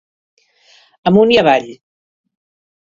[1.11, 1.71] Amunt i avall.